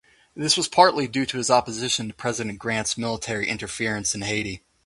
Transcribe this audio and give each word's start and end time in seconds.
This 0.35 0.57
was 0.57 0.67
partly 0.67 1.07
due 1.07 1.27
to 1.27 1.37
his 1.37 1.51
opposition 1.51 2.07
to 2.07 2.13
President 2.15 2.57
Grant's 2.57 2.97
military 2.97 3.47
interference 3.47 4.15
in 4.15 4.21
Haiti. 4.21 4.63